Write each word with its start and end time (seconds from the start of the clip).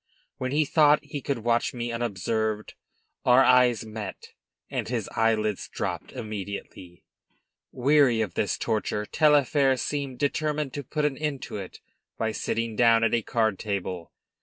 When 0.39 0.51
he 0.51 0.65
thought 0.65 1.03
he 1.05 1.21
could 1.21 1.43
watch 1.43 1.75
me 1.75 1.91
unobserved 1.91 2.73
our 3.23 3.43
eyes 3.43 3.85
met, 3.85 4.33
and 4.67 4.87
his 4.87 5.07
eyelids 5.15 5.69
dropped 5.69 6.11
immediately. 6.13 7.03
Weary 7.71 8.19
of 8.21 8.33
this 8.33 8.57
torture, 8.57 9.05
Taillefer 9.05 9.77
seemed 9.77 10.17
determined 10.17 10.73
to 10.73 10.83
put 10.83 11.05
an 11.05 11.19
end 11.19 11.43
to 11.43 11.57
it 11.57 11.81
by 12.17 12.31
sitting 12.31 12.75
down 12.75 13.03
at 13.03 13.13
a 13.13 13.21
card 13.21 13.59
table. 13.59 14.11